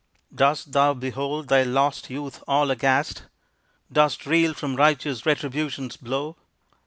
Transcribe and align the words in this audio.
Dost 0.33 0.71
thou 0.71 0.95
behold 0.95 1.47
thy 1.47 1.61
lost 1.61 2.09
youth 2.09 2.43
all 2.47 2.71
aghast? 2.71 3.25
Dost 3.91 4.25
reel 4.25 4.55
from 4.55 4.75
righteous 4.75 5.27
Retribution's 5.27 5.95
blow? 5.95 6.37